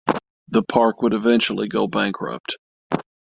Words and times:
The 0.47 0.63
park 0.63 1.03
would 1.03 1.13
eventually 1.13 1.67
go 1.67 1.85
bankrupt. 1.85 2.57